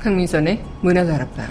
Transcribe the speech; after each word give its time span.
강민선의 0.00 0.62
문화다락방 0.80 1.46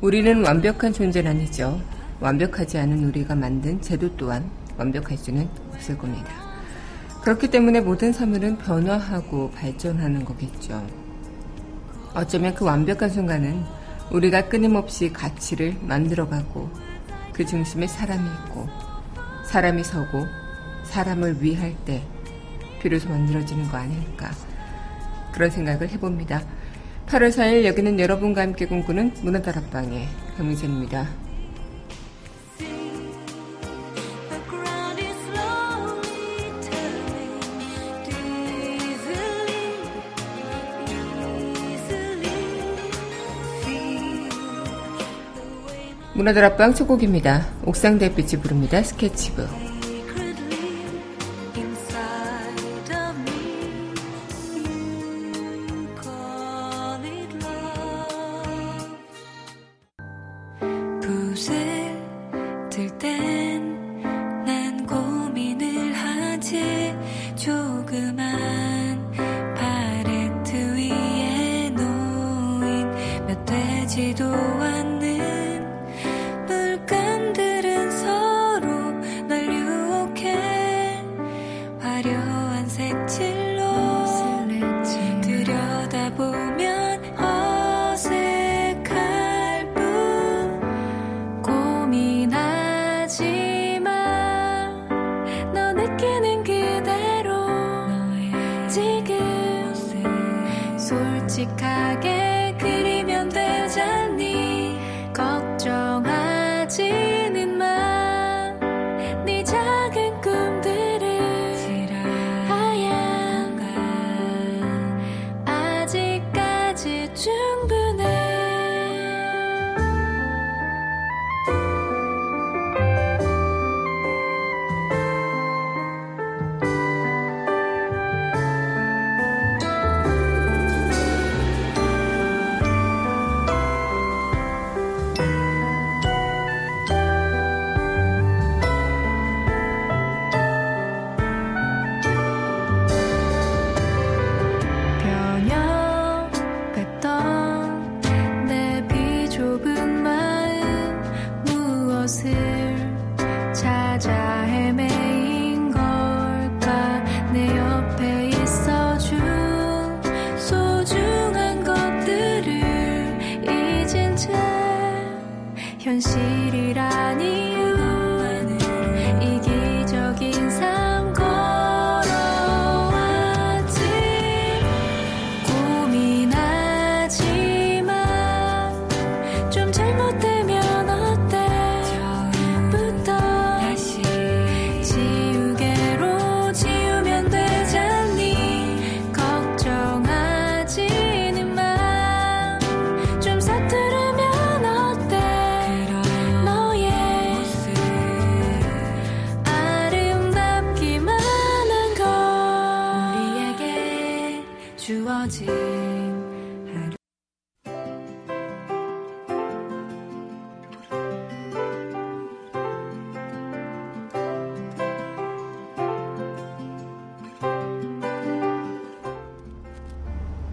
우리는 0.00 0.44
완벽한 0.44 0.92
존재는 0.92 1.30
아니죠. 1.30 1.80
완벽하지 2.20 2.76
않은 2.76 3.04
우리가 3.04 3.36
만든 3.36 3.80
제도 3.80 4.14
또한 4.16 4.44
완벽할 4.76 5.16
수는 5.16 5.48
없을 5.72 5.96
겁니다. 5.96 6.41
그렇기 7.22 7.50
때문에 7.50 7.80
모든 7.80 8.12
사물은 8.12 8.58
변화하고 8.58 9.52
발전하는 9.52 10.24
거겠죠. 10.24 10.84
어쩌면 12.14 12.52
그 12.52 12.64
완벽한 12.64 13.10
순간은 13.10 13.62
우리가 14.10 14.48
끊임없이 14.48 15.12
가치를 15.12 15.76
만들어가고 15.82 16.68
그 17.32 17.46
중심에 17.46 17.86
사람이 17.86 18.28
있고 18.28 18.68
사람이 19.46 19.84
서고 19.84 20.26
사람을 20.84 21.40
위할 21.40 21.76
때 21.84 22.02
비로소 22.82 23.08
만들어지는 23.08 23.68
거 23.68 23.76
아닐까 23.76 24.32
그런 25.32 25.48
생각을 25.48 25.90
해봅니다. 25.90 26.42
8월 27.06 27.28
4일 27.28 27.64
여기는 27.64 28.00
여러분과 28.00 28.42
함께 28.42 28.66
꿈꾸는 28.66 29.14
문화다락방의 29.22 30.08
강민선입니다. 30.36 31.21
문화들 46.22 46.44
앞방 46.44 46.72
첫 46.72 46.86
곡입니다. 46.86 47.48
옥상 47.64 47.98
달빛이 47.98 48.40
부릅니다. 48.40 48.80
스케치북. 48.80 49.61
솔직하게 100.92 102.56
그리면 102.58 103.28
되잖니? 103.30 104.41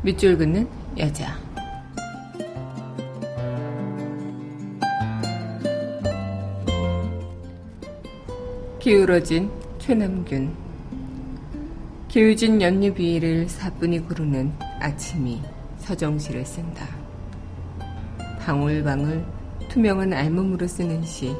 밑줄 0.10 0.40
긋는 0.40 0.68
여자. 0.98 1.38
기울어진 8.80 9.52
최남균. 9.78 10.52
기울진 12.08 12.60
연잎위를 12.60 13.48
사뿐히 13.48 14.00
구르는 14.00 14.52
아침이 14.80 15.44
서정시를 15.78 16.44
쓴다. 16.44 16.88
방울방울 18.40 19.24
투명한 19.68 20.12
알몸으로 20.12 20.66
쓰는 20.66 21.04
시. 21.04 21.36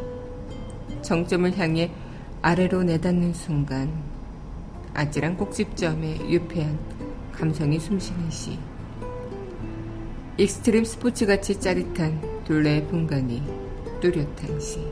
정점을 1.02 1.58
향해 1.58 1.90
아래로 2.44 2.84
내닫는 2.84 3.34
순간 3.34 3.92
아찔한 4.94 5.38
꼭짓점에 5.38 6.30
유폐한 6.30 6.99
감성이 7.40 7.80
숨쉬는 7.80 8.30
시. 8.30 8.60
익스트림 10.36 10.84
스포츠같이 10.84 11.58
짜릿한 11.58 12.44
둘레의 12.44 12.86
분간이 12.88 13.42
뚜렷한 14.02 14.60
시. 14.60 14.86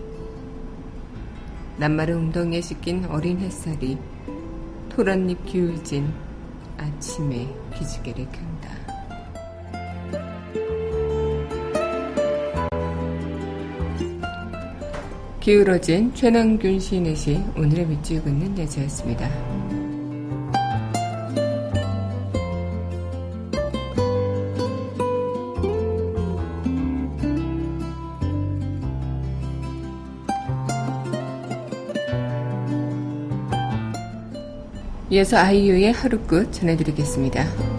낱마른 1.76 2.16
웅덩이에 2.16 2.62
씻긴 2.62 3.04
어린 3.10 3.38
햇살이 3.40 3.98
토란잎 4.88 5.46
기울진 5.46 6.08
아침에 6.78 7.54
기지개를 7.78 8.26
켠다. 8.32 8.70
기울어진 15.42 16.14
최남균 16.14 16.80
시인의 16.80 17.14
시 17.14 17.44
오늘의 17.58 17.88
밑줄 17.88 18.24
긋는 18.24 18.58
여자였습니다. 18.58 19.57
이어서 35.18 35.36
아이유의 35.38 35.94
하루 35.94 36.20
끝 36.20 36.52
전해드리겠습니다. 36.54 37.77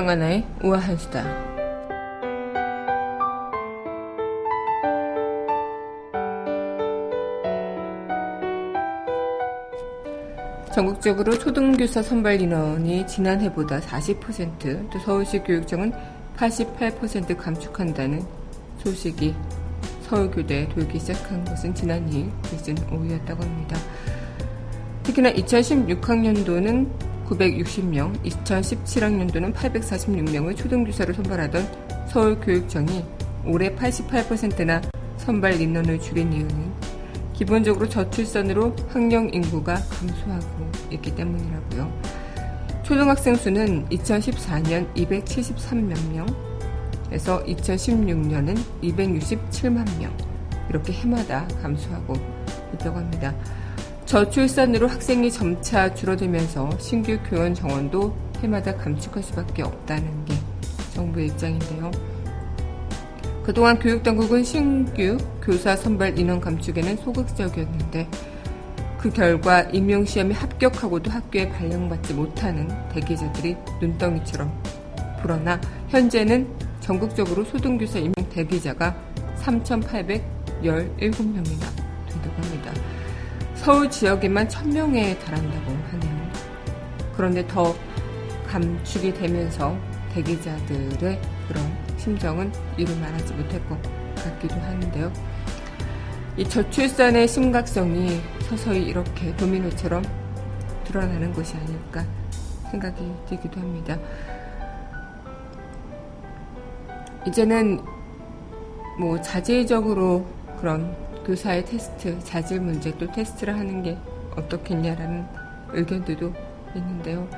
강하나의 0.00 0.46
우아한 0.62 0.96
수다. 0.96 1.22
전국적으로 10.74 11.38
초등교사 11.38 12.00
선발 12.00 12.40
인원이 12.40 13.06
지난해보다 13.06 13.80
40%, 13.80 14.90
또 14.90 14.98
서울시 15.00 15.38
교육청은 15.40 15.92
88% 16.34 17.36
감축한다는 17.36 18.22
소식이 18.78 19.34
서울교대에 20.04 20.70
돌기 20.70 20.98
시작한 20.98 21.44
것은 21.44 21.74
지난 21.74 22.08
2일 22.08 22.30
시즌 22.46 22.74
5위였다고 22.74 23.42
합니다. 23.42 23.76
특히나 25.02 25.30
2016학년도는 25.32 27.09
960명, 27.30 28.20
2017학년도는 28.24 29.54
846명의 29.54 30.56
초등교사를 30.56 31.14
선발하던 31.14 32.08
서울교육청이 32.08 33.04
올해 33.46 33.74
88%나 33.74 34.80
선발 35.16 35.60
인원을 35.60 36.00
줄인 36.00 36.32
이유는 36.32 36.72
기본적으로 37.34 37.88
저출산으로 37.88 38.74
학령 38.88 39.32
인구가 39.32 39.74
감소하고 39.74 40.70
있기 40.90 41.14
때문이라고요. 41.14 42.20
초등학생 42.82 43.36
수는 43.36 43.88
2014년 43.88 44.92
273만 44.94 45.96
명에서 47.08 47.42
2016년은 47.44 48.58
267만 48.82 49.98
명 49.98 50.14
이렇게 50.68 50.92
해마다 50.92 51.46
감소하고 51.62 52.14
있다고 52.74 52.98
합니다. 52.98 53.34
저출산으로 54.10 54.88
학생이 54.88 55.30
점차 55.30 55.94
줄어들면서 55.94 56.68
신규 56.80 57.16
교원 57.28 57.54
정원도 57.54 58.12
해마다 58.42 58.74
감축할 58.76 59.22
수밖에 59.22 59.62
없다는 59.62 60.24
게 60.24 60.34
정부의 60.94 61.28
입장인데요. 61.28 61.92
그동안 63.44 63.78
교육당국은 63.78 64.42
신규 64.42 65.16
교사 65.40 65.76
선발 65.76 66.18
인원 66.18 66.40
감축에는 66.40 66.96
소극적이었는데 66.96 68.08
그 68.98 69.10
결과 69.10 69.60
임용시험에 69.60 70.34
합격하고도 70.34 71.08
학교에 71.08 71.48
발령받지 71.48 72.12
못하는 72.14 72.66
대기자들이 72.88 73.54
눈덩이처럼 73.80 74.52
불어나 75.22 75.60
현재는 75.88 76.48
전국적으로 76.80 77.44
소등교사 77.44 78.00
임용 78.00 78.14
대기자가 78.28 79.00
3,817명이나 79.36 80.98
된다고 80.98 81.36
합니다. 81.36 81.89
서울 83.60 83.90
지역에만 83.90 84.48
1000명에 84.48 85.18
달한다고 85.18 85.70
하네요. 85.90 86.32
그런데 87.14 87.46
더 87.46 87.74
감축이 88.46 89.12
되면서 89.12 89.76
대기자들의 90.14 91.20
그런 91.46 91.78
심정은 91.98 92.50
이루 92.78 92.96
말하지 92.96 93.34
못할 93.34 93.62
것 93.68 93.78
같기도 94.16 94.54
하는데요. 94.54 95.12
이 96.38 96.48
저출산의 96.48 97.28
심각성이 97.28 98.22
서서히 98.48 98.82
이렇게 98.82 99.36
도미노처럼 99.36 100.04
드러나는 100.84 101.30
것이 101.34 101.54
아닐까 101.54 102.02
생각이 102.70 103.12
들기도 103.28 103.60
합니다. 103.60 103.98
이제는 107.26 107.78
뭐 108.98 109.20
자질적으로 109.20 110.26
그런 110.58 111.09
교사의 111.30 111.64
테스트, 111.64 112.18
자질 112.24 112.60
문제 112.60 112.90
또 112.98 113.06
테스트를 113.06 113.56
하는 113.56 113.84
게 113.84 113.96
어떻겠냐라는 114.36 115.24
의견들도 115.68 116.34
있는데요. 116.74 117.28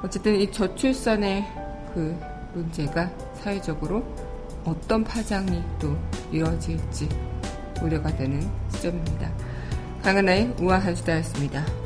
어쨌든 0.00 0.36
이 0.36 0.48
저출산의 0.52 1.44
그 1.92 2.16
문제가 2.54 3.10
사회적으로 3.34 4.04
어떤 4.64 5.02
파장이 5.02 5.60
또 5.80 5.96
이어질지 6.32 7.08
우려가 7.82 8.14
되는 8.14 8.48
시점입니다. 8.70 9.28
강은하의 10.04 10.54
우아한 10.60 10.94
수다였습니다. 10.94 11.85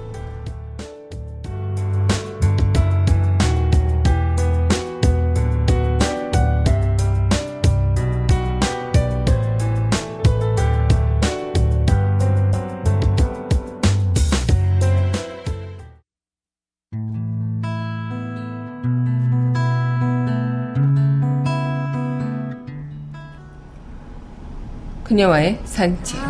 그녀와의 25.11 25.59
산책 25.64 26.21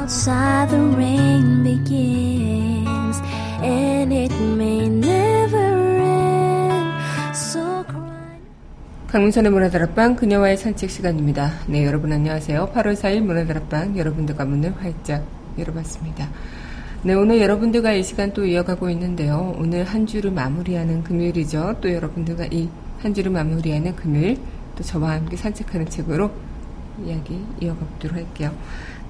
강민선의 9.06 9.52
문화다락방 9.52 10.16
그녀와의 10.16 10.56
산책 10.56 10.88
시간입니다. 10.88 11.52
네, 11.66 11.84
여러분 11.84 12.10
안녕하세요. 12.10 12.70
8월 12.74 12.94
4일 12.94 13.20
문화다락방 13.20 13.98
여러분들과 13.98 14.46
문을 14.46 14.74
활짝 14.80 15.26
열어봤습니다. 15.58 16.30
네, 17.02 17.12
오늘 17.12 17.42
여러분들과 17.42 17.92
이 17.92 18.02
시간 18.02 18.32
또 18.32 18.46
이어가고 18.46 18.88
있는데요. 18.88 19.54
오늘 19.58 19.84
한 19.84 20.06
주를 20.06 20.30
마무리하는 20.30 21.04
금요일이죠. 21.04 21.76
또 21.82 21.92
여러분들과 21.92 22.46
이 22.46 22.70
한 23.02 23.14
주를 23.14 23.32
마무리하는 23.32 23.96
금요일 23.96 24.38
또 24.76 24.84
저와 24.84 25.12
함께 25.12 25.36
산책하는 25.36 25.88
책으로 25.88 26.30
이야기 27.06 27.42
이어가 27.60 27.84
보도록 27.86 28.16
할게요. 28.16 28.52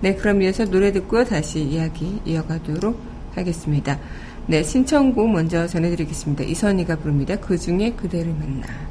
네, 0.01 0.15
그럼 0.15 0.43
이어서 0.43 0.65
노래 0.65 0.93
듣고 0.93 1.25
다시 1.25 1.61
이야기 1.63 2.21
이어가도록 2.25 2.99
하겠습니다. 3.35 3.99
네, 4.47 4.63
신청곡 4.63 5.31
먼저 5.31 5.67
전해드리겠습니다. 5.67 6.45
이선희가 6.45 6.97
부릅니다. 6.97 7.37
그 7.37 7.57
중에 7.59 7.93
그대를 7.93 8.33
만나. 8.35 8.90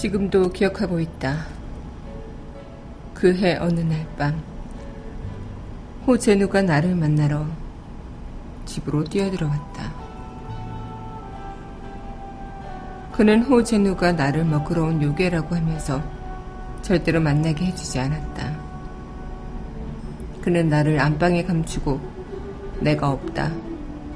지금도 0.00 0.48
기억하고 0.48 0.98
있다. 0.98 1.44
그 3.12 3.36
해 3.36 3.58
어느 3.58 3.80
날 3.80 4.06
밤, 4.16 4.42
호제누가 6.06 6.62
나를 6.62 6.94
만나러 6.94 7.44
집으로 8.64 9.04
뛰어들어왔다. 9.04 9.92
그는 13.12 13.42
호제누가 13.42 14.12
나를 14.12 14.46
먹으러 14.46 14.84
온 14.84 15.02
요괴라고 15.02 15.54
하면서 15.54 16.02
절대로 16.80 17.20
만나게 17.20 17.66
해주지 17.66 17.98
않았다. 17.98 18.56
그는 20.40 20.70
나를 20.70 20.98
안방에 20.98 21.44
감추고 21.44 22.00
내가 22.80 23.10
없다. 23.10 23.52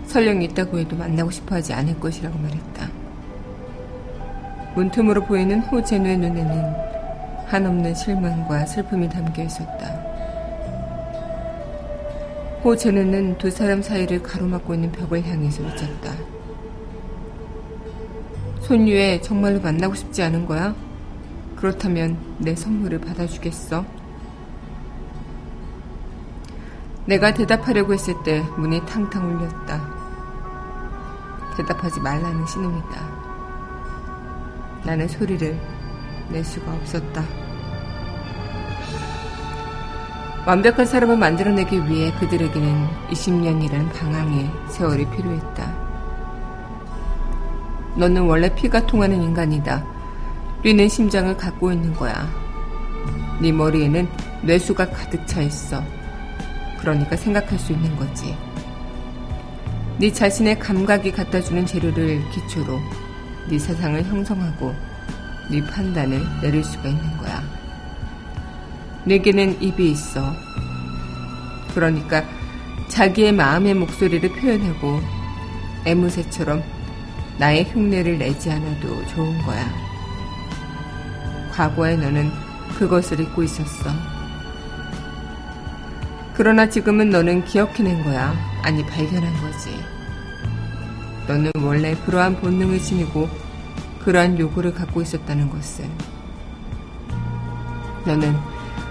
설령 0.06 0.40
있다고 0.40 0.78
해도 0.78 0.96
만나고 0.96 1.30
싶어 1.30 1.56
하지 1.56 1.74
않을 1.74 2.00
것이라고 2.00 2.38
말했다. 2.38 3.03
문틈으로 4.74 5.24
보이는 5.24 5.60
호제누의 5.60 6.18
눈에는 6.18 6.74
한없는 7.46 7.94
실망과 7.94 8.66
슬픔이 8.66 9.08
담겨 9.08 9.42
있었다. 9.42 10.14
호제누는 12.64 13.38
두 13.38 13.50
사람 13.50 13.82
사이를 13.82 14.22
가로막고 14.22 14.74
있는 14.74 14.90
벽을 14.90 15.22
향해서 15.24 15.62
외쳤다. 15.62 16.12
손유에 18.62 19.20
정말로 19.20 19.60
만나고 19.60 19.94
싶지 19.94 20.22
않은 20.22 20.46
거야? 20.46 20.74
그렇다면 21.56 22.16
내 22.38 22.54
선물을 22.54 23.00
받아주겠어? 23.00 23.84
내가 27.06 27.34
대답하려고 27.34 27.92
했을 27.92 28.14
때 28.24 28.40
문이 28.56 28.84
탕탕 28.86 29.36
울렸다. 29.36 29.94
대답하지 31.56 32.00
말라는 32.00 32.46
신호이다. 32.46 33.23
나는 34.84 35.08
소리를 35.08 35.58
낼 36.30 36.44
수가 36.44 36.72
없었다. 36.72 37.24
완벽한 40.46 40.84
사람을 40.84 41.16
만들어내기 41.16 41.88
위해 41.88 42.12
그들에게는 42.20 42.86
20년이라는 43.10 43.92
방황의 43.92 44.50
세월이 44.68 45.08
필요했다. 45.10 45.84
너는 47.96 48.22
원래 48.22 48.54
피가 48.54 48.86
통하는 48.86 49.22
인간이다. 49.22 49.84
뛰는 50.62 50.88
심장을 50.88 51.34
갖고 51.36 51.72
있는 51.72 51.94
거야. 51.94 52.28
네 53.40 53.52
머리에는 53.52 54.06
뇌수가 54.42 54.90
가득 54.90 55.26
차 55.26 55.40
있어. 55.40 55.82
그러니까 56.78 57.16
생각할 57.16 57.58
수 57.58 57.72
있는 57.72 57.96
거지. 57.96 58.36
네 59.98 60.12
자신의 60.12 60.58
감각이 60.58 61.12
갖다주는 61.12 61.64
재료를 61.64 62.28
기초로 62.30 62.80
네 63.48 63.58
세상을 63.58 64.02
형성하고 64.04 64.74
네 65.50 65.62
판단을 65.64 66.22
내릴 66.40 66.64
수가 66.64 66.88
있는 66.88 67.16
거야. 67.18 67.42
내게는 69.04 69.60
입이 69.60 69.90
있어. 69.90 70.34
그러니까 71.74 72.24
자기의 72.88 73.32
마음의 73.32 73.74
목소리를 73.74 74.28
표현하고 74.32 75.00
애무새처럼 75.84 76.62
나의 77.38 77.64
흉내를 77.64 78.18
내지 78.18 78.50
않아도 78.50 79.04
좋은 79.08 79.38
거야. 79.42 79.68
과거에 81.52 81.96
너는 81.96 82.30
그것을 82.78 83.20
잊고 83.20 83.42
있었어. 83.42 83.90
그러나 86.34 86.68
지금은 86.68 87.10
너는 87.10 87.44
기억해낸 87.44 88.02
거야. 88.02 88.34
아니, 88.62 88.84
발견한 88.84 89.32
거지. 89.40 89.93
너는 91.26 91.50
원래 91.62 91.94
그러한 91.94 92.36
본능을 92.40 92.80
지니고 92.80 93.28
그러한 94.04 94.38
요구를 94.38 94.74
갖고 94.74 95.00
있었다는 95.00 95.48
것을. 95.48 95.88
너는 98.04 98.36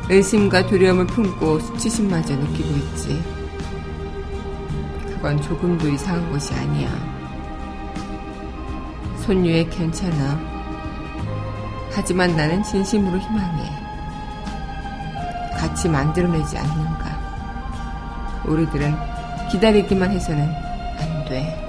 의심과 0.09 0.65
두려움을 0.67 1.05
품고 1.07 1.59
수치심마저 1.59 2.35
느끼고 2.35 2.69
있지. 2.69 3.23
그건 5.05 5.39
조금도 5.41 5.87
이상한 5.87 6.31
것이 6.31 6.53
아니야. 6.53 6.89
손유에 9.19 9.65
괜찮아. 9.69 10.37
하지만 11.91 12.35
나는 12.35 12.61
진심으로 12.63 13.19
희망해. 13.19 13.69
같이 15.57 15.87
만들어내지 15.87 16.57
않는가. 16.57 18.43
우리들은 18.45 18.93
기다리기만 19.51 20.11
해서는 20.11 20.43
안 20.43 21.25
돼. 21.25 21.62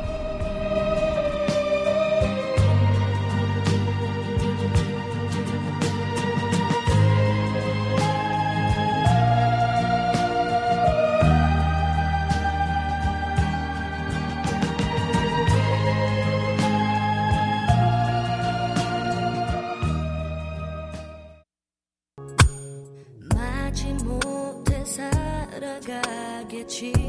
나 26.66 27.03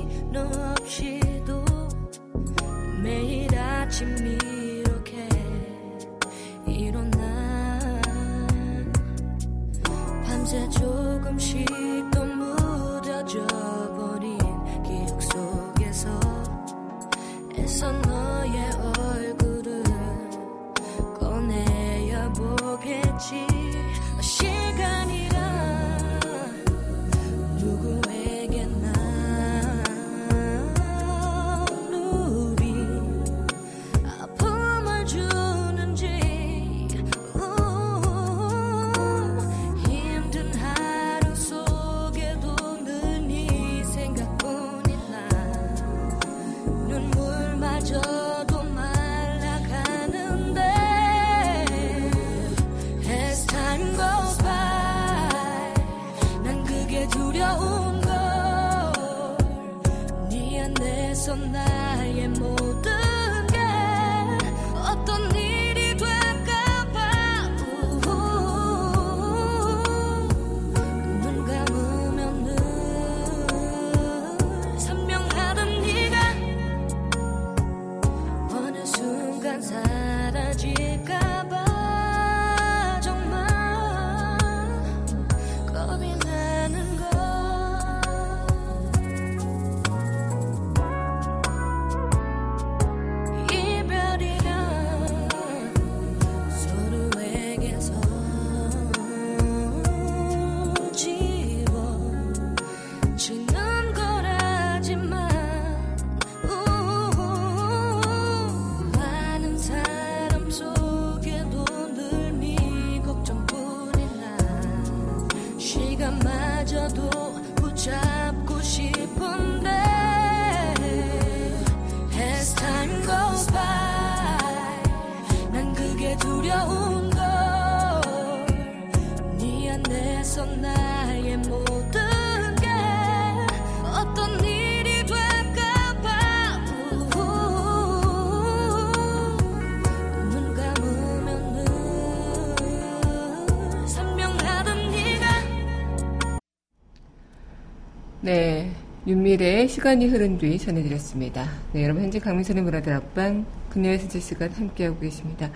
윤미래의 149.15 149.69
시간이 149.69 150.07
흐른 150.07 150.37
뒤 150.37 150.59
전해드렸습니다. 150.59 151.47
네, 151.71 151.85
여러분 151.85 152.03
현재 152.03 152.19
강민선의 152.19 152.61
문화들 152.63 152.91
앞방 152.91 153.45
그녀의 153.69 153.97
산책 153.99 154.21
시간 154.21 154.51
함께하고 154.51 154.99
계십니다. 154.99 155.49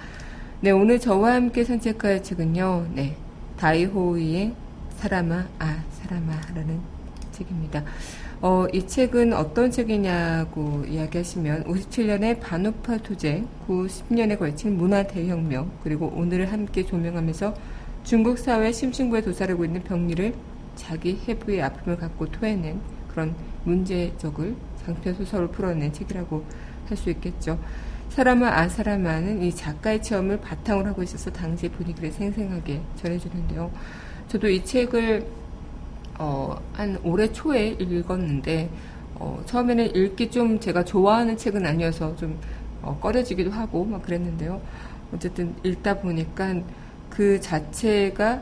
네, 0.62 0.72
오늘 0.72 0.98
저와 0.98 1.34
함께 1.34 1.65
산책할 1.65 2.24
책은요, 2.24 2.88
네, 2.95 3.17
다이호이의 3.58 4.54
사람아, 4.95 5.48
아, 5.60 5.84
사람아라는 5.91 6.80
책입니다. 7.34 7.84
어, 8.39 8.65
이 8.72 8.88
책은 8.88 9.34
어떤 9.34 9.69
책이냐고 9.69 10.86
이야기하시면 10.88 11.65
57년의 11.65 12.39
반우파 12.39 12.98
투쟁, 13.00 13.45
90년에 13.67 14.39
걸친 14.39 14.78
문화 14.78 15.04
대혁명, 15.04 15.69
그리고 15.84 16.13
오늘을 16.15 16.50
함께 16.50 16.86
조명하면서 16.86 17.54
중국 18.06 18.39
사회 18.39 18.72
심층부에 18.72 19.19
도사리고 19.19 19.65
있는 19.65 19.84
병리를 19.84 20.34
자기 20.76 21.19
해부의 21.28 21.62
아픔을 21.62 21.98
갖고 21.98 22.26
토해낸 22.28 22.80
그런 23.10 23.36
문제적을 23.63 24.56
장편 24.86 25.13
소설을 25.15 25.50
풀어낸 25.50 25.91
책이라고 25.91 26.43
할 26.88 26.98
수 26.98 27.10
있겠죠. 27.12 27.60
사람아 28.10 28.48
아 28.48 28.67
사람아는 28.67 29.43
이 29.43 29.54
작가의 29.56 30.02
체험을 30.02 30.41
바탕으로 30.41 30.88
하고 30.88 31.04
있어서 31.04 31.32
당시 31.32 31.69
분위기를 31.69 32.12
생생하게 32.12 32.82
전해주는데요. 32.95 33.72
저도 34.28 34.50
이 34.50 34.65
책을 34.65 35.26
어, 36.17 36.60
한 36.74 37.00
올해 37.04 37.32
초에 37.32 37.67
읽었는데 37.80 38.69
어, 39.15 39.41
처음에는 39.45 39.95
읽기 39.95 40.32
좀 40.32 40.60
제가 40.60 40.84
좋아하는 40.84 41.38
책은 41.38 41.65
아니어서 41.65 42.15
좀 42.15 42.39
어, 42.82 42.98
꺼려지기도 43.00 43.52
하고 43.52 43.86
막 43.86 44.02
그랬는데요. 44.02 44.60
어쨌든 45.13 45.54
읽다 45.63 46.00
보니까 46.00 46.56
그 47.10 47.39
자체가 47.39 48.41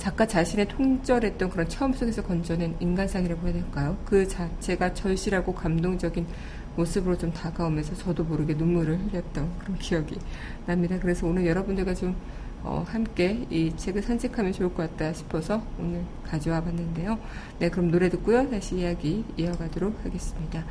작가 0.00 0.26
자신의 0.26 0.66
통절했던 0.68 1.50
그런 1.50 1.68
체험 1.68 1.92
속에서 1.92 2.22
건져낸 2.22 2.74
인간상이라고 2.80 3.46
해야 3.46 3.52
될까요? 3.52 3.98
그 4.06 4.26
자체가 4.26 4.94
절실하고 4.94 5.54
감동적인 5.54 6.26
모습으로 6.74 7.18
좀 7.18 7.30
다가오면서 7.34 7.94
저도 7.96 8.24
모르게 8.24 8.54
눈물을 8.54 8.98
흘렸던 8.98 9.58
그런 9.58 9.78
기억이 9.78 10.16
납니다. 10.64 10.98
그래서 10.98 11.26
오늘 11.26 11.46
여러분들과 11.46 11.92
좀 11.94 12.16
어, 12.62 12.82
함께 12.88 13.46
이 13.50 13.76
책을 13.76 14.00
산책하면 14.00 14.52
좋을 14.54 14.72
것 14.72 14.90
같다 14.90 15.12
싶어서 15.12 15.62
오늘 15.78 16.02
가져와 16.24 16.62
봤는데요. 16.62 17.18
네, 17.58 17.68
그럼 17.68 17.90
노래 17.90 18.08
듣고요. 18.08 18.48
다시 18.48 18.76
이야기 18.76 19.22
이어가도록 19.36 20.02
하겠습니다. 20.02 20.64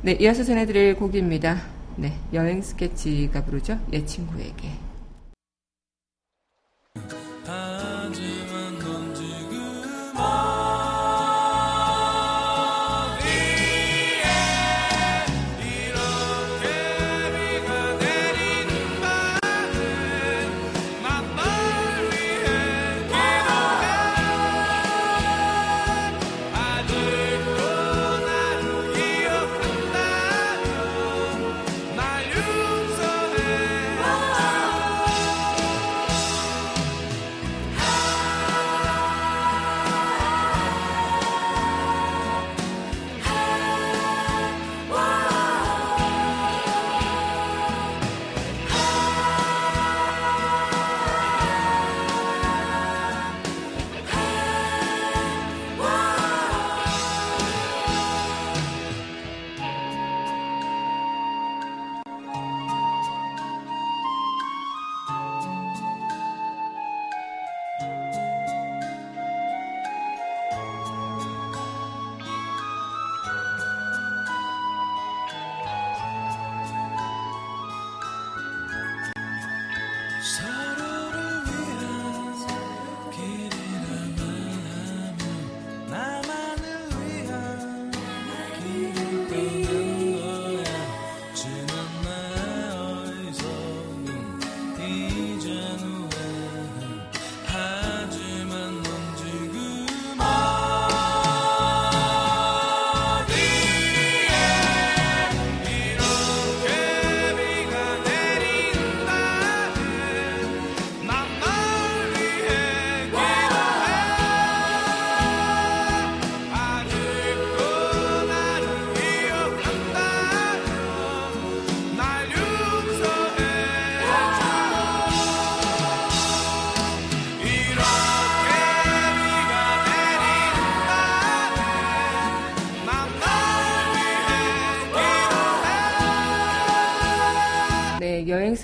네, 0.00 0.12
이어서 0.12 0.44
전해드릴 0.44 0.96
곡입니다. 0.96 1.60
네, 1.96 2.16
여행 2.32 2.62
스케치가 2.62 3.44
부르죠. 3.44 3.78
예 3.92 4.02
친구에게. 4.02 4.89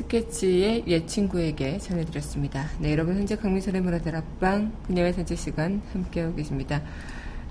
스케치의 0.06 0.84
옛 0.86 1.06
친구에게 1.06 1.78
전해드렸습니다. 1.78 2.66
네, 2.78 2.92
여러분 2.92 3.16
현재 3.16 3.36
강민선의 3.36 3.80
문화들 3.80 4.14
앞방 4.14 4.72
그녀의 4.86 5.12
산책 5.12 5.36
시간 5.36 5.82
함께하고 5.92 6.36
계십니다. 6.36 6.82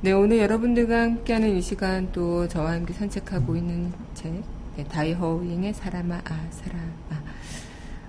네, 0.01 0.11
오늘 0.11 0.39
여러분들과 0.39 1.01
함께하는 1.01 1.55
이 1.55 1.61
시간 1.61 2.11
또 2.11 2.47
저와 2.47 2.71
함께 2.71 2.93
산책하고 2.93 3.55
있는 3.55 3.91
책 4.13 4.43
네, 4.77 4.83
다이허윙의 4.85 5.73
사람아 5.73 6.21
아 6.23 6.47
사람아 6.49 7.23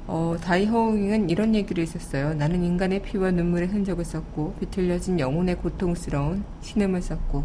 어, 0.06 0.37
다이허윙은 0.40 1.30
이런 1.30 1.54
얘기를 1.54 1.82
했었어요. 1.82 2.35
나는 2.35 2.62
인간의 2.62 3.02
피와 3.02 3.32
눈물의 3.32 3.68
흔적을 3.68 4.04
썼고 4.04 4.56
비틀려진 4.61 5.18
영혼의 5.18 5.56
고통스러운 5.56 6.44
신음을 6.61 7.02
썼고 7.02 7.44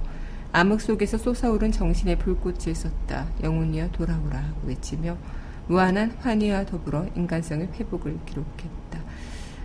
암흑 0.52 0.82
속에서 0.82 1.18
솟아오른 1.18 1.72
정신의 1.72 2.18
불꽃을 2.20 2.76
썼다. 2.76 3.28
영혼이여 3.42 3.92
돌아오라 3.92 4.54
외치며 4.66 5.18
무한한 5.68 6.12
환희와 6.20 6.66
더불어 6.66 7.06
인간성의 7.16 7.70
회복을 7.74 8.18
기록했다. 8.26 9.02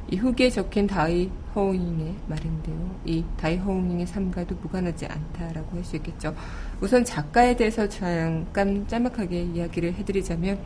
이 0.08 0.16
후기에 0.16 0.50
적힌 0.50 0.86
다이 0.86 1.30
허잉의 1.54 2.14
말인데요. 2.28 3.00
이 3.04 3.24
다이 3.36 3.56
허잉의 3.56 4.06
삶과도 4.06 4.54
무관하지 4.62 5.06
않다라고 5.06 5.76
할 5.76 5.84
수 5.84 5.96
있겠죠. 5.96 6.34
우선 6.80 7.04
작가에 7.04 7.56
대해서 7.56 7.88
잠깐 7.88 8.86
짤막하게 8.86 9.42
이야기를 9.54 9.94
해드리자면 9.94 10.58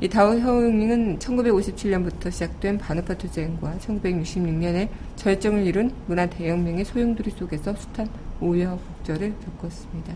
이 0.00 0.08
다이 0.08 0.40
허잉은 0.40 1.20
1957년부터 1.20 2.30
시작된 2.32 2.78
반우파 2.78 3.14
투쟁과 3.14 3.76
1966년에 3.78 4.88
절정을 5.14 5.64
이룬 5.64 5.92
문화 6.06 6.26
대혁명의 6.26 6.84
소용돌이 6.84 7.30
속에서 7.30 7.76
숱한 7.76 8.08
우여곡절을 8.40 9.34
겪었습니다. 9.60 10.14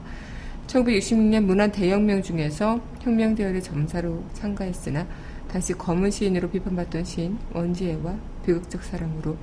1966년 0.66 1.44
문화 1.44 1.66
대혁명 1.68 2.22
중에서 2.22 2.80
혁명 3.00 3.34
대열의 3.34 3.62
점사로 3.62 4.24
참가했으나 4.32 5.06
당시 5.48 5.72
검은 5.72 6.10
시인으로 6.10 6.50
비판받던 6.50 7.04
시인 7.04 7.38
원지혜와 7.52 8.16
비극적 8.44 8.82
사랑으로 8.82 9.36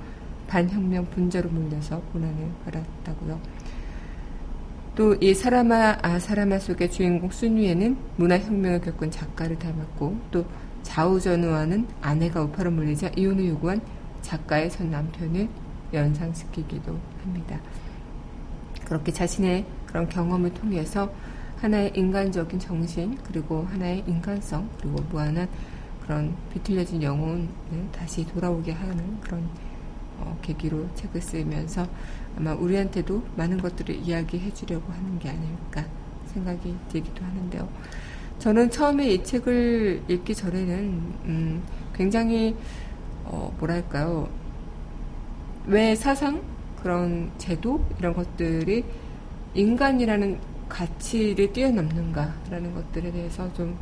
반혁명 0.46 1.06
분자로 1.06 1.48
몰려서 1.48 2.00
고난을 2.12 2.48
받았다고요. 2.64 3.40
또 4.94 5.16
이 5.20 5.34
사람아 5.34 5.98
아 6.02 6.18
사람아 6.20 6.58
속의 6.60 6.90
주인공 6.90 7.30
순위에는 7.30 7.96
문화혁명을 8.16 8.80
겪은 8.82 9.10
작가를 9.10 9.58
닮았고 9.58 10.16
또 10.30 10.44
좌우전우와는 10.84 11.88
아내가 12.00 12.42
우파로 12.42 12.70
몰리자 12.70 13.10
이혼을 13.16 13.48
요구한 13.48 13.80
작가의 14.22 14.70
전 14.70 14.90
남편을 14.90 15.48
연상시키기도 15.92 16.96
합니다. 17.22 17.60
그렇게 18.84 19.10
자신의 19.10 19.64
그런 19.94 20.08
경험을 20.08 20.52
통해서 20.52 21.08
하나의 21.58 21.92
인간적인 21.94 22.58
정신 22.58 23.16
그리고 23.22 23.64
하나의 23.70 24.02
인간성 24.08 24.68
그리고 24.80 25.00
무한한 25.08 25.48
그런 26.02 26.34
비틀려진 26.52 27.00
영혼을 27.00 27.46
다시 27.92 28.26
돌아오게 28.26 28.72
하는 28.72 29.20
그런 29.20 29.48
어, 30.18 30.36
계기로 30.42 30.88
책을 30.96 31.20
쓰면서 31.20 31.86
아마 32.36 32.54
우리한테도 32.54 33.22
많은 33.36 33.58
것들을 33.58 33.94
이야기해 33.94 34.52
주려고 34.52 34.92
하는 34.92 35.16
게 35.20 35.28
아닐까 35.28 35.84
생각이 36.26 36.74
들기도 36.88 37.24
하는데요. 37.24 37.68
저는 38.40 38.70
처음에 38.70 39.12
이 39.12 39.22
책을 39.22 40.02
읽기 40.08 40.34
전에는 40.34 40.76
음, 41.26 41.62
굉장히 41.94 42.56
어, 43.24 43.54
뭐랄까요? 43.60 44.28
왜 45.66 45.94
사상? 45.94 46.42
그런 46.82 47.30
제도? 47.38 47.82
이런 48.00 48.12
것들이 48.12 48.84
인간이라는 49.54 50.38
가치를 50.68 51.52
뛰어넘는가라는 51.52 52.74
것들에 52.74 53.12
대해서 53.12 53.52
좀 53.54 53.76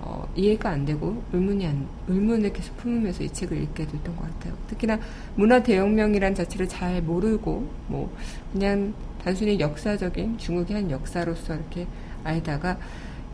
어, 0.00 0.26
이해가 0.36 0.70
안 0.70 0.84
되고 0.84 1.22
의문이 1.32 1.66
안, 1.66 1.86
의문을 2.06 2.52
계속 2.52 2.76
품으면서 2.76 3.24
이 3.24 3.28
책을 3.28 3.60
읽게 3.62 3.86
됐던 3.86 4.16
것 4.16 4.22
같아요. 4.22 4.56
특히나 4.68 4.98
문화 5.34 5.62
대혁명이란 5.62 6.34
자체를 6.34 6.68
잘 6.68 7.02
모르고 7.02 7.68
뭐 7.88 8.14
그냥 8.52 8.94
단순히 9.22 9.58
역사적인 9.58 10.38
중국의 10.38 10.76
한 10.76 10.90
역사로서 10.90 11.56
이렇게 11.56 11.86
알다가 12.22 12.78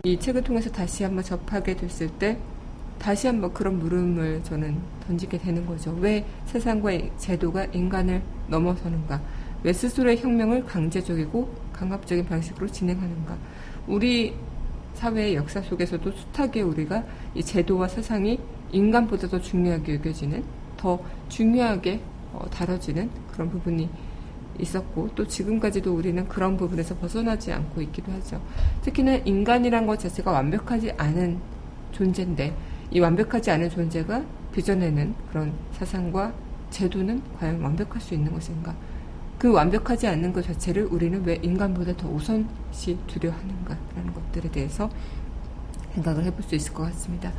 이 0.05 0.19
책을 0.19 0.43
통해서 0.43 0.71
다시 0.71 1.05
한번 1.05 1.23
접하게 1.23 1.77
됐을 1.77 2.09
때 2.09 2.39
다시 2.99 3.27
한번 3.27 3.53
그런 3.53 3.79
물음을 3.79 4.43
저는 4.45 4.79
던지게 5.07 5.39
되는 5.39 5.67
거죠. 5.67 5.95
왜 6.01 6.25
세상과 6.47 6.91
제도가 7.19 7.67
인간을 7.67 8.23
넘어서는가? 8.49 9.21
왜 9.63 9.73
스스로의 9.73 10.19
혁명을 10.19 10.65
강제적이고 10.65 11.64
강압적인 11.85 12.27
방식으로 12.27 12.67
진행하는가? 12.67 13.37
우리 13.87 14.35
사회의 14.95 15.35
역사 15.35 15.61
속에서도 15.61 16.11
숱하게 16.11 16.63
우리가 16.63 17.05
이 17.35 17.43
제도와 17.43 17.89
세상이 17.89 18.39
인간보다 18.73 19.29
더 19.29 19.41
중요하게 19.41 19.97
여겨지는, 19.97 20.43
더 20.77 20.99
중요하게 21.29 22.01
어, 22.33 22.47
다뤄지는 22.51 23.11
그런 23.31 23.51
부분이 23.51 23.89
있었고, 24.59 25.11
또 25.15 25.27
지금까지도 25.27 25.95
우리는 25.95 26.27
그런 26.29 26.57
부분에서 26.57 26.97
벗어나지 26.97 27.53
않고 27.53 27.83
있기도 27.83 28.13
하죠. 28.13 28.41
특히나 28.83 29.17
인간이란 29.17 29.87
것 29.87 29.99
자체가 29.99 30.31
완벽하지 30.33 30.93
않은 30.97 31.39
존재인데, 31.93 32.57
이 32.91 33.01
완벽하지 33.01 33.51
않은 33.51 33.71
존재가 33.71 34.25
빚어내는 34.53 35.15
그런 35.31 35.53
사상과 35.73 36.33
제도는 36.71 37.23
과연 37.39 37.61
완벽할 37.61 38.01
수 38.01 38.15
있는 38.15 38.33
것인가? 38.33 38.75
그 39.45 39.53
완벽하지 39.53 40.07
않는 40.07 40.33
것 40.33 40.43
자체를 40.43 40.85
우리는 40.87 41.23
왜 41.23 41.39
인간보다 41.43 41.95
더 41.99 42.09
우선시 42.09 42.97
두려 43.07 43.31
하는가라는 43.31 44.15
것들에 44.15 44.51
대해서 44.51 44.89
생각을 45.93 46.25
해볼 46.25 46.43
수 46.45 46.55
있을 46.55 46.73
것 46.73 46.85
같습니다. 46.85 47.31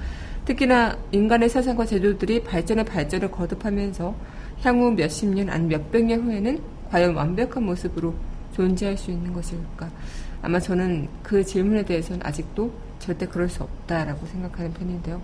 특히나 0.45 0.95
인간의 1.11 1.49
사상과 1.49 1.83
제도들이 1.87 2.43
발전의 2.43 2.85
발전을 2.85 3.31
거듭하면서 3.31 4.15
향후 4.61 4.91
몇십 4.91 5.29
년, 5.29 5.49
아니 5.49 5.65
몇백 5.65 6.05
년 6.05 6.21
후에는 6.21 6.61
과연 6.91 7.15
완벽한 7.15 7.63
모습으로 7.63 8.13
존재할 8.53 8.95
수 8.95 9.09
있는 9.09 9.33
것일까? 9.33 9.89
아마 10.43 10.59
저는 10.59 11.07
그 11.23 11.43
질문에 11.43 11.85
대해서는 11.85 12.23
아직도 12.23 12.71
절대 12.99 13.25
그럴 13.25 13.49
수 13.49 13.63
없다라고 13.63 14.27
생각하는 14.27 14.71
편인데요. 14.73 15.19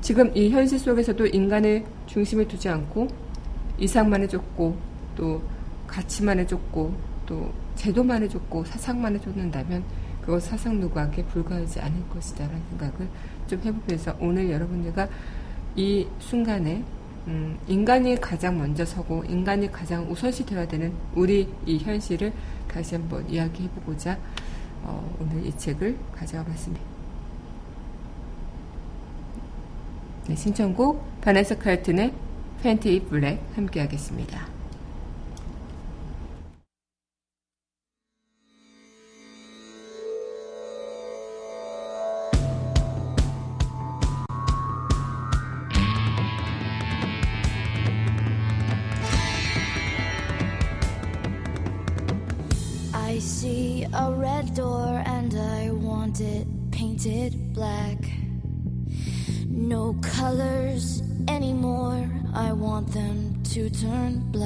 지금 0.00 0.36
이 0.36 0.50
현실 0.50 0.80
속에서도 0.80 1.24
인간의 1.24 1.86
중심을 2.06 2.48
두지 2.48 2.68
않고 2.68 3.06
이상만을 3.78 4.26
쫓고 4.26 4.76
또 5.14 5.40
가치만을 5.86 6.46
쫓고 6.46 6.94
또 7.26 7.52
제도만을 7.76 8.28
쫓고 8.28 8.64
사상만을 8.64 9.20
쫓는다면 9.20 9.84
그것 10.22 10.42
사상 10.42 10.80
누구에게 10.80 11.24
불과하지 11.24 11.80
않을 11.80 12.08
것이다라는 12.08 12.60
생각을 12.70 13.08
좀 13.46 13.60
해보면서 13.62 14.16
오늘 14.18 14.50
여러분들과 14.50 15.08
이 15.76 16.06
순간에 16.18 16.82
음, 17.28 17.58
인간이 17.66 18.16
가장 18.20 18.56
먼저 18.58 18.84
서고 18.84 19.24
인간이 19.24 19.70
가장 19.70 20.10
우선시 20.10 20.46
되어야 20.46 20.66
되는 20.66 20.92
우리 21.14 21.52
이 21.64 21.78
현실을 21.78 22.32
다시 22.68 22.94
한번 22.94 23.28
이야기해보고자 23.28 24.18
어, 24.82 25.16
오늘 25.20 25.44
이 25.44 25.56
책을 25.56 25.96
가져와 26.14 26.44
봤습니다. 26.44 26.84
네, 30.28 30.34
신청곡 30.34 31.20
바네사 31.20 31.56
칼튼의 31.56 32.12
팬티 32.62 33.00
블랙 33.08 33.40
함께 33.54 33.80
하겠습니다. 33.80 34.55
To 63.56 63.70
turn 63.70 64.20
black. 64.32 64.45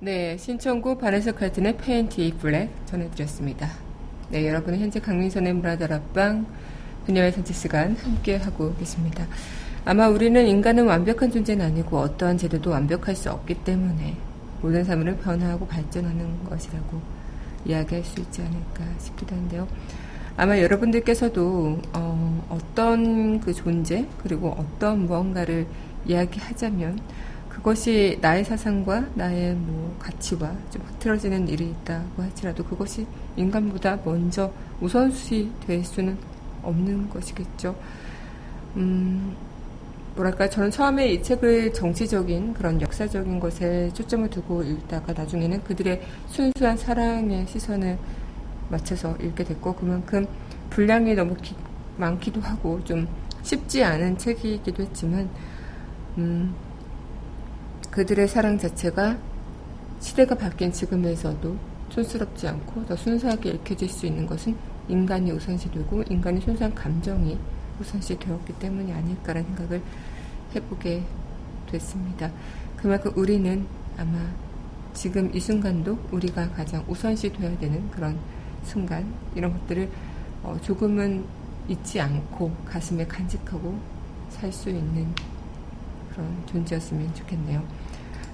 네, 0.00 0.36
신청곡 0.36 1.00
바네사 1.00 1.32
칼튼의 1.32 1.78
Paint 1.78 2.18
It 2.18 2.34
Black 2.38 2.70
전해드렸습니다. 2.84 3.70
네, 4.28 4.46
여러분은 4.46 4.78
현재 4.78 5.00
강민선의 5.00 5.54
문화다락방 5.54 6.46
그녀의 7.06 7.32
산책 7.32 7.56
시간 7.56 7.96
함께 7.96 8.36
하고 8.36 8.74
계십니다. 8.74 9.26
아마 9.86 10.08
우리는 10.08 10.46
인간은 10.46 10.84
완벽한 10.84 11.30
존재는 11.30 11.64
아니고 11.64 11.98
어떠한 11.98 12.36
제도도 12.36 12.70
완벽할 12.70 13.16
수 13.16 13.30
없기 13.30 13.64
때문에 13.64 14.14
모든 14.60 14.84
사물은 14.84 15.20
변화하고 15.20 15.66
발전하는 15.66 16.44
것이라고 16.44 17.00
이야기할 17.64 18.04
수 18.04 18.20
있지 18.20 18.42
않을까 18.42 18.84
싶기도 18.98 19.34
한데요. 19.34 19.66
아마 20.36 20.60
여러분들께서도 20.60 21.80
어, 21.94 22.46
어떤 22.50 23.40
그 23.40 23.52
존재 23.52 24.06
그리고 24.22 24.50
어떤 24.50 25.06
무언가를 25.06 25.66
이야기하자면 26.08 27.00
그것이 27.48 28.18
나의 28.20 28.44
사상과 28.44 29.06
나의 29.14 29.54
뭐 29.54 29.96
가치와 29.98 30.52
좀 30.70 30.82
흐트러지는 30.82 31.48
일이 31.48 31.70
있다고 31.70 32.22
할지라도 32.22 32.64
그것이 32.64 33.06
인간보다 33.36 33.98
먼저 34.04 34.52
우선시 34.80 35.50
될 35.66 35.84
수는 35.84 36.16
없는 36.62 37.10
것이겠죠. 37.10 37.74
음, 38.76 39.34
뭐랄까, 40.14 40.48
저는 40.48 40.70
처음에 40.70 41.08
이 41.12 41.22
책을 41.22 41.72
정치적인 41.72 42.54
그런 42.54 42.80
역사적인 42.80 43.38
것에 43.40 43.90
초점을 43.94 44.28
두고 44.30 44.62
읽다가 44.62 45.12
나중에는 45.12 45.62
그들의 45.64 46.02
순수한 46.28 46.76
사랑의 46.76 47.46
시선을 47.46 47.98
맞춰서 48.68 49.16
읽게 49.20 49.44
됐고, 49.44 49.74
그만큼 49.74 50.26
분량이 50.70 51.14
너무 51.14 51.34
기- 51.36 51.54
많기도 51.96 52.40
하고, 52.40 52.82
좀 52.84 53.06
쉽지 53.42 53.82
않은 53.84 54.18
책이기도 54.18 54.82
했지만, 54.82 55.28
음, 56.18 56.52
그들의 57.92 58.26
사랑 58.26 58.58
자체가 58.58 59.16
시대가 60.00 60.34
바뀐 60.34 60.72
지금에서도 60.72 61.56
촌스럽지 61.90 62.48
않고 62.48 62.86
더 62.86 62.96
순수하게 62.96 63.50
읽혀질 63.50 63.88
수 63.88 64.04
있는 64.06 64.26
것은 64.26 64.56
인간이 64.88 65.30
우선시 65.30 65.70
되고 65.70 66.02
인간의 66.02 66.40
순수한 66.40 66.74
감정이 66.74 67.38
우선시 67.80 68.18
되었기 68.18 68.52
때문이 68.54 68.92
아닐까라는 68.92 69.54
생각을 69.54 69.82
해보게 70.56 71.04
됐습니다. 71.70 72.32
그만큼 72.76 73.12
우리는 73.14 73.64
아마 73.96 74.18
지금 74.94 75.32
이 75.34 75.38
순간도 75.38 75.98
우리가 76.10 76.50
가장 76.50 76.84
우선시 76.88 77.32
되어야 77.32 77.56
되는 77.58 77.88
그런 77.92 78.18
순간 78.64 79.12
이런 79.36 79.52
것들을 79.52 79.88
어, 80.42 80.56
조금은 80.62 81.24
잊지 81.68 82.00
않고 82.00 82.52
가슴에 82.64 83.06
간직하고 83.06 83.78
살 84.30 84.52
수 84.52 84.68
있는 84.68 85.14
그런 86.18 86.46
존재였으면 86.46 87.14
좋겠네요. 87.14 87.64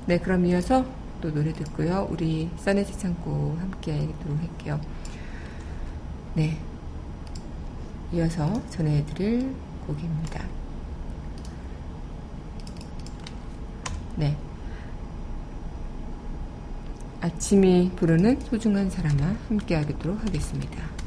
네, 0.06 0.18
그럼 0.18 0.46
이어서 0.46 0.86
또 1.20 1.30
노래 1.30 1.52
듣고요. 1.52 2.08
우리 2.10 2.48
써내지 2.56 2.98
창고 2.98 3.58
함께 3.60 4.06
하도록 4.06 4.38
할게요. 4.38 4.80
네. 6.32 6.58
이어서 8.10 8.62
전해드릴 8.70 9.54
곡입니다. 9.86 10.42
네. 14.16 14.34
아침이 17.20 17.90
부르는 17.96 18.40
소중한 18.40 18.88
사람아 18.88 19.36
함께 19.48 19.74
하도록 19.74 20.22
하겠습니다. 20.22 21.03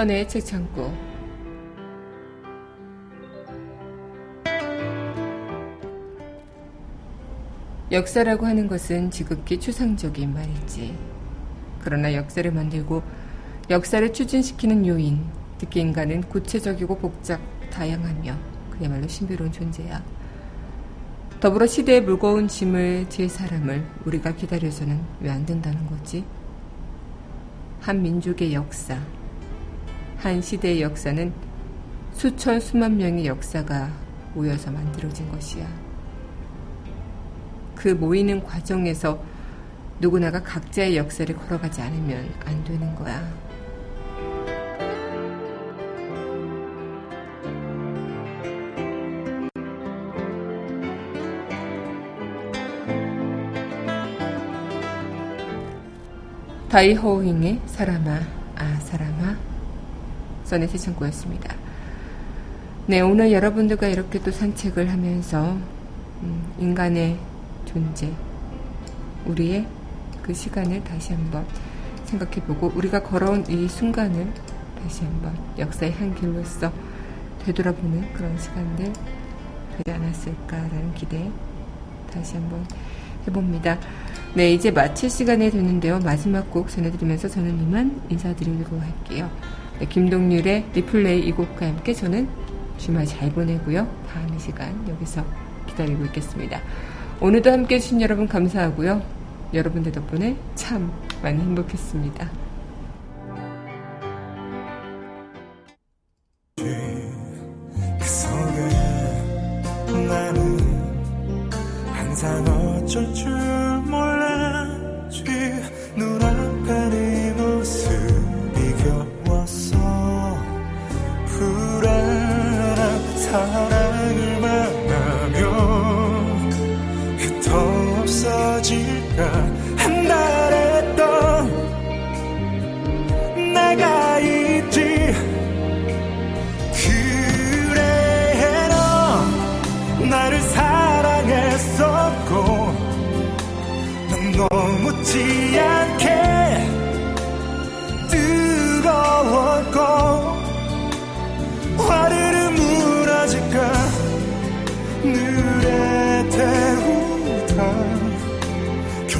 써내의 0.00 0.28
책창고 0.28 0.90
역사라고 7.92 8.46
하는 8.46 8.66
것은 8.66 9.10
지극히 9.10 9.58
추상적인 9.58 10.32
말이지. 10.32 10.96
그러나 11.82 12.14
역사를 12.14 12.50
만들고 12.50 13.02
역사를 13.68 14.12
추진시키는 14.12 14.86
요인, 14.86 15.24
특히 15.58 15.80
인간은 15.80 16.22
구체적이고 16.22 16.96
복잡, 16.98 17.40
다양하며 17.70 18.34
그야말로 18.70 19.06
신비로운 19.06 19.52
존재야. 19.52 20.02
더불어 21.40 21.66
시대의 21.66 22.02
무거운 22.02 22.48
짐을 22.48 23.06
질 23.10 23.28
사람을 23.28 23.84
우리가 24.06 24.34
기다려서는 24.34 24.98
왜 25.20 25.30
안 25.30 25.44
된다는 25.44 25.86
거지? 25.86 26.24
한 27.80 28.02
민족의 28.02 28.54
역사, 28.54 28.98
한 30.20 30.42
시대의 30.42 30.82
역사는 30.82 31.32
수천 32.12 32.60
수만 32.60 32.98
명의 32.98 33.24
역사가 33.24 33.90
모여서 34.34 34.70
만들어진 34.70 35.26
것이야. 35.32 35.66
그 37.74 37.88
모이는 37.88 38.44
과정에서 38.44 39.24
누구나가 39.98 40.42
각자의 40.42 40.98
역사를 40.98 41.34
걸어가지 41.34 41.80
않으면 41.80 42.28
안 42.44 42.62
되는 42.64 42.94
거야. 42.96 43.26
다이호잉의 56.68 57.62
사람아, 57.66 58.20
아, 58.56 58.74
사람아. 58.80 59.49
써내 60.50 60.66
세창고였습니다. 60.66 61.54
네, 62.88 63.00
오늘 63.00 63.30
여러분들과 63.30 63.86
이렇게 63.86 64.20
또 64.20 64.32
산책을 64.32 64.90
하면서, 64.90 65.56
음, 66.22 66.52
인간의 66.58 67.16
존재, 67.66 68.10
우리의 69.26 69.64
그 70.22 70.34
시간을 70.34 70.82
다시 70.82 71.12
한번 71.12 71.46
생각해보고, 72.06 72.72
우리가 72.74 73.00
걸어온 73.04 73.44
이 73.48 73.68
순간을 73.68 74.26
다시 74.82 75.04
한번 75.04 75.38
역사의 75.56 75.92
한 75.92 76.16
길로서 76.16 76.72
되돌아보는 77.44 78.12
그런 78.12 78.36
시간들 78.36 78.92
되지 79.76 79.90
않았을까라는 79.92 80.94
기대 80.94 81.30
다시 82.12 82.34
한번 82.34 82.66
해봅니다. 83.24 83.78
네, 84.34 84.52
이제 84.52 84.72
마칠 84.72 85.10
시간이 85.10 85.48
됐는데요. 85.52 86.00
마지막 86.00 86.50
곡 86.50 86.68
전해드리면서 86.68 87.28
저는 87.28 87.62
이만 87.62 88.02
인사드리려고 88.08 88.80
할게요. 88.80 89.30
네, 89.80 89.86
김동률의 89.86 90.66
리플레이 90.74 91.20
이 91.26 91.32
곡과 91.32 91.66
함께 91.66 91.94
저는 91.94 92.28
주말 92.76 93.06
잘 93.06 93.32
보내고요. 93.32 93.88
다음 94.12 94.34
이 94.36 94.38
시간 94.38 94.86
여기서 94.86 95.24
기다리고 95.66 96.04
있겠습니다. 96.04 96.60
오늘도 97.18 97.50
함께 97.50 97.76
해주신 97.76 98.02
여러분 98.02 98.28
감사하고요. 98.28 99.02
여러분들 99.54 99.90
덕분에 99.92 100.36
참 100.54 100.92
많이 101.22 101.40
행복했습니다. 101.40 102.49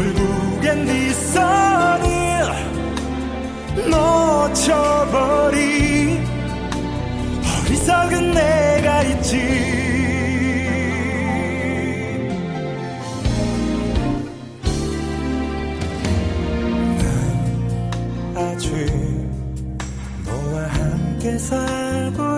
결국엔 0.01 0.87
네 0.87 1.13
선을 1.13 2.09
놓쳐버린 4.71 5.59
어리석은 7.67 8.33
내가 8.33 9.03
있지. 9.03 9.37
난 18.35 18.37
아직 18.37 18.67
너와 20.25 20.67
함께 20.69 21.37
살고 21.37 22.30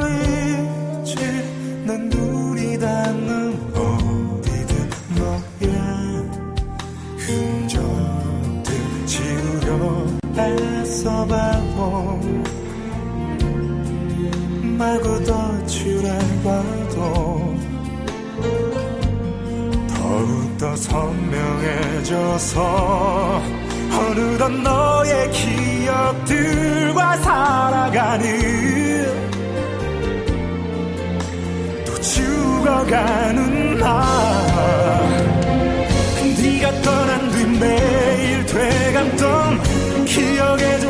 선명해져서 22.02 23.42
어느덧 23.92 24.48
너의 24.48 25.30
기억들과 25.30 27.16
살아가는 27.18 28.26
또 31.86 31.94
죽어가는 32.00 33.78
나. 33.78 34.02
네가 36.42 36.82
떠난 36.82 37.30
뒤 37.30 37.46
매일 37.58 38.46
되감던 38.46 40.04
기억의 40.04 40.80